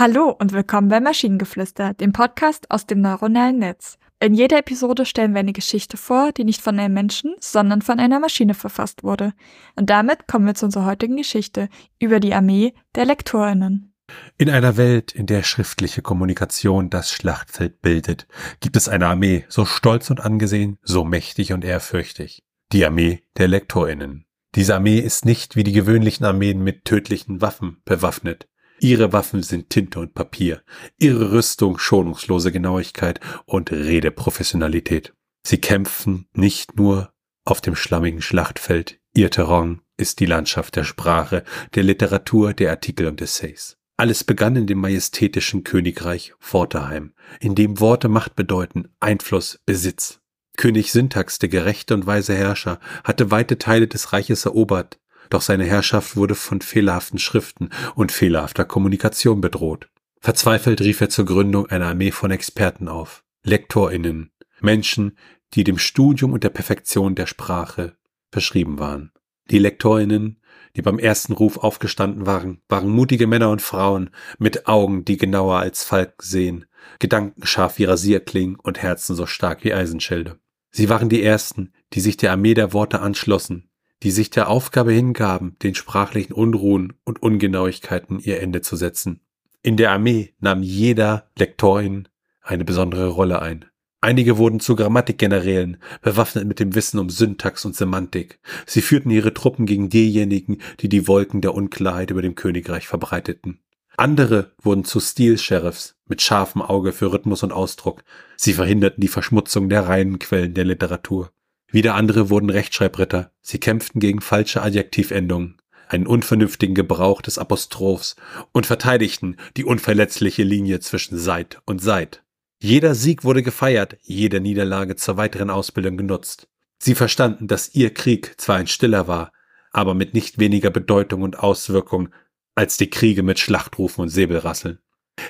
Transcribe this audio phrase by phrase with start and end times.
[0.00, 3.98] Hallo und willkommen bei Maschinengeflüster, dem Podcast aus dem neuronalen Netz.
[4.20, 7.98] In jeder Episode stellen wir eine Geschichte vor, die nicht von einem Menschen, sondern von
[7.98, 9.32] einer Maschine verfasst wurde.
[9.74, 11.68] Und damit kommen wir zu unserer heutigen Geschichte
[11.98, 13.92] über die Armee der Lektorinnen.
[14.36, 18.28] In einer Welt, in der schriftliche Kommunikation das Schlachtfeld bildet,
[18.60, 22.44] gibt es eine Armee, so stolz und angesehen, so mächtig und ehrfürchtig.
[22.70, 24.26] Die Armee der Lektorinnen.
[24.54, 28.46] Diese Armee ist nicht wie die gewöhnlichen Armeen mit tödlichen Waffen bewaffnet.
[28.80, 30.62] Ihre Waffen sind Tinte und Papier,
[30.98, 35.14] ihre Rüstung schonungslose Genauigkeit und Redeprofessionalität.
[35.44, 37.12] Sie kämpfen nicht nur
[37.44, 41.42] auf dem schlammigen Schlachtfeld, ihr Terrain ist die Landschaft der Sprache,
[41.74, 43.76] der Literatur, der Artikel und Essays.
[43.96, 50.20] Alles begann in dem majestätischen Königreich Vorterheim, in dem Worte Macht bedeuten, Einfluss, Besitz.
[50.56, 55.64] König Syntax, der gerechte und weise Herrscher, hatte weite Teile des Reiches erobert, doch seine
[55.64, 59.88] Herrschaft wurde von fehlerhaften Schriften und fehlerhafter Kommunikation bedroht.
[60.20, 65.16] Verzweifelt rief er zur Gründung einer Armee von Experten auf, Lektorinnen, Menschen,
[65.54, 67.96] die dem Studium und der Perfektion der Sprache
[68.30, 69.12] verschrieben waren.
[69.50, 70.40] Die Lektorinnen,
[70.76, 75.58] die beim ersten Ruf aufgestanden waren, waren mutige Männer und Frauen mit Augen, die genauer
[75.58, 76.66] als Falken sehen,
[76.98, 80.38] Gedanken scharf wie Rasierklingen und Herzen so stark wie Eisenschilde.
[80.70, 83.67] Sie waren die Ersten, die sich der Armee der Worte anschlossen,
[84.02, 89.20] die sich der Aufgabe hingaben, den sprachlichen Unruhen und Ungenauigkeiten ihr Ende zu setzen.
[89.62, 92.08] In der Armee nahm jeder Lektorin
[92.42, 93.64] eine besondere Rolle ein.
[94.00, 98.38] Einige wurden zu Grammatikgenerälen, bewaffnet mit dem Wissen um Syntax und Semantik.
[98.64, 103.58] Sie führten ihre Truppen gegen diejenigen, die die Wolken der Unklarheit über dem Königreich verbreiteten.
[103.96, 108.04] Andere wurden zu Stil-Sheriffs mit scharfem Auge für Rhythmus und Ausdruck.
[108.36, 111.32] Sie verhinderten die Verschmutzung der reinen Quellen der Literatur.
[111.70, 113.30] Wieder andere wurden Rechtschreibritter.
[113.42, 118.16] Sie kämpften gegen falsche Adjektivendungen, einen unvernünftigen Gebrauch des Apostrophs
[118.52, 122.22] und verteidigten die unverletzliche Linie zwischen Seit und Seit.
[122.60, 126.48] Jeder Sieg wurde gefeiert, jede Niederlage zur weiteren Ausbildung genutzt.
[126.78, 129.32] Sie verstanden, dass ihr Krieg zwar ein stiller war,
[129.70, 132.08] aber mit nicht weniger Bedeutung und Auswirkung
[132.54, 134.78] als die Kriege mit Schlachtrufen und Säbelrasseln.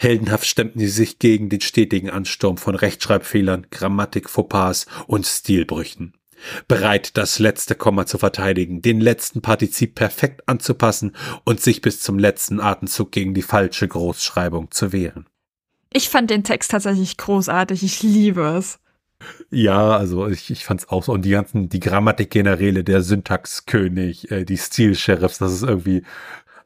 [0.00, 6.14] Heldenhaft stemmten sie sich gegen den stetigen Ansturm von Rechtschreibfehlern, Grammatik, Fauxpas und Stilbrüchen
[6.68, 12.18] bereit, das letzte Komma zu verteidigen, den letzten Partizip perfekt anzupassen und sich bis zum
[12.18, 15.26] letzten Atemzug gegen die falsche Großschreibung zu wehren.
[15.92, 17.82] Ich fand den Text tatsächlich großartig.
[17.84, 18.80] Ich liebe es.
[19.50, 21.12] Ja, also ich, ich fand es auch so.
[21.12, 26.02] Und die ganzen, die Grammatikgeneräle, der Syntaxkönig, äh, die Stil-Sheriffs, das ist irgendwie.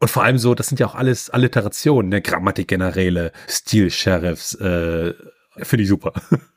[0.00, 2.20] Und vor allem so, das sind ja auch alles Alliterationen, ne?
[2.20, 5.14] Grammatikgeneräle, Stil-Sheriffs, äh,
[5.58, 6.12] finde ich super.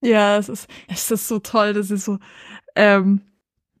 [0.00, 1.72] Ja, es ist, es ist so toll.
[1.72, 2.18] Das ist so.
[2.74, 3.22] Ähm,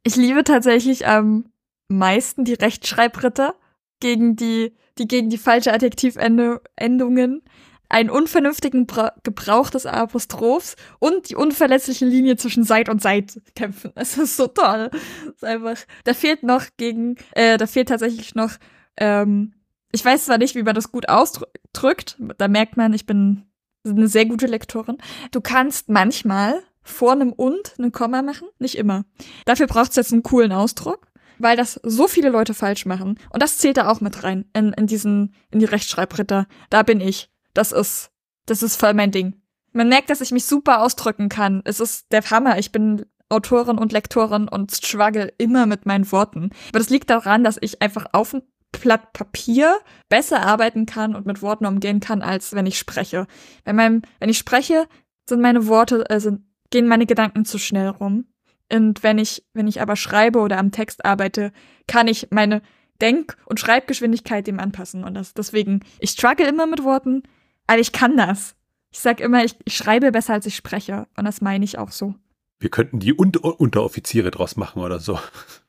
[0.02, 1.50] ich liebe tatsächlich am
[1.88, 3.54] meisten die Rechtschreibritter
[4.00, 7.42] gegen die, die gegen die falsche Adjektivendungen,
[7.88, 13.92] einen unvernünftigen Bra Gebrauch des Apostrophs und die unverletzliche Linie zwischen Seit und Seit kämpfen.
[13.94, 14.90] Es ist so toll.
[15.26, 15.78] Es ist einfach.
[16.04, 18.52] Da fehlt noch gegen, äh, da fehlt tatsächlich noch.
[18.98, 19.54] Ähm,
[19.90, 22.18] ich weiß zwar nicht, wie man das gut ausdrückt.
[22.36, 23.47] Da merkt man, ich bin
[23.90, 24.98] eine sehr gute Lektorin.
[25.30, 29.04] Du kannst manchmal vor einem und einen Komma machen, nicht immer.
[29.44, 31.06] Dafür braucht es jetzt einen coolen Ausdruck,
[31.38, 33.18] weil das so viele Leute falsch machen.
[33.30, 36.46] Und das zählt da auch mit rein in, in diesen, in die Rechtschreibritter.
[36.70, 37.30] Da bin ich.
[37.54, 38.10] Das ist,
[38.46, 39.40] das ist voll mein Ding.
[39.72, 41.62] Man merkt, dass ich mich super ausdrücken kann.
[41.64, 42.58] Es ist der Hammer.
[42.58, 46.50] Ich bin Autorin und Lektorin und struggle immer mit meinen Worten.
[46.70, 48.34] Aber das liegt daran, dass ich einfach auf
[48.72, 53.26] Blatt Papier besser arbeiten kann und mit Worten umgehen kann, als wenn ich spreche.
[53.64, 54.86] Bei meinem, wenn ich spreche,
[55.28, 56.38] sind meine Worte, also
[56.70, 58.26] gehen meine Gedanken zu schnell rum.
[58.70, 61.52] Und wenn ich, wenn ich aber schreibe oder am Text arbeite,
[61.86, 62.62] kann ich meine
[63.00, 65.04] Denk- und Schreibgeschwindigkeit dem anpassen.
[65.04, 67.22] Und das, deswegen, ich struggle immer mit Worten,
[67.66, 68.54] aber ich kann das.
[68.90, 71.06] Ich sag immer, ich, ich schreibe besser, als ich spreche.
[71.16, 72.14] Und das meine ich auch so.
[72.58, 75.18] Wir könnten die Unter Unteroffiziere draus machen oder so.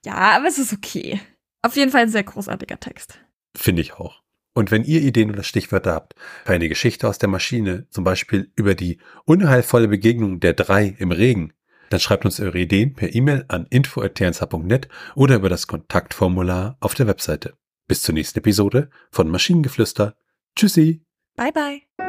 [0.06, 1.22] Ja, aber es ist okay.
[1.62, 3.20] Auf jeden Fall ein sehr großartiger Text.
[3.56, 4.22] Finde ich auch.
[4.54, 6.16] Und wenn ihr Ideen oder Stichwörter habt
[6.46, 11.12] für eine Geschichte aus der Maschine, zum Beispiel über die unheilvolle Begegnung der drei im
[11.12, 11.54] Regen,
[11.90, 17.08] dann schreibt uns eure Ideen per E-Mail an info.tnsh.net oder über das Kontaktformular auf der
[17.08, 17.54] Webseite.
[17.88, 20.16] Bis zur nächsten Episode von Maschinengeflüster.
[20.56, 21.04] Tschüssi.
[21.36, 22.09] Bye bye.